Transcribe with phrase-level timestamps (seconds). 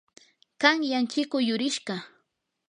[0.61, 1.95] qanyan chikuu yurishqa.